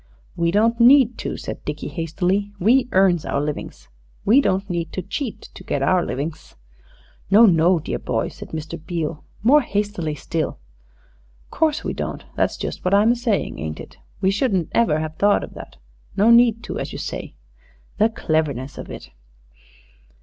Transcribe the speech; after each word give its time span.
"We 0.35 0.49
don't 0.49 0.79
need 0.79 1.19
to," 1.19 1.37
said 1.37 1.63
Dickie 1.63 1.87
hastily. 1.89 2.51
"We 2.59 2.89
earns 2.91 3.23
our 3.23 3.39
livings. 3.39 3.87
We 4.25 4.41
don't 4.41 4.67
need 4.67 4.91
to 4.93 5.03
cheat 5.03 5.41
to 5.53 5.63
get 5.63 5.83
our 5.83 6.03
livings." 6.03 6.55
"No, 7.29 7.45
no, 7.45 7.77
dear 7.77 7.99
boy," 7.99 8.29
said 8.29 8.49
Mr. 8.49 8.83
Beale, 8.83 9.23
more 9.43 9.61
hastily 9.61 10.15
still; 10.15 10.57
"course 11.51 11.83
we 11.83 11.93
don't. 11.93 12.23
That's 12.35 12.57
just 12.57 12.83
what 12.83 12.95
I'm 12.95 13.11
a 13.11 13.15
saying, 13.15 13.59
ain't 13.59 13.79
it? 13.79 13.99
We 14.21 14.31
shouldn't 14.31 14.73
never 14.73 14.97
'ave 14.97 15.13
thought 15.19 15.43
o' 15.43 15.47
that. 15.53 15.77
No 16.17 16.31
need 16.31 16.63
to, 16.63 16.79
as 16.79 16.91
you 16.91 16.97
say. 16.97 17.35
The 17.99 18.09
cleverness 18.09 18.79
of 18.79 18.89
it!" 18.89 19.11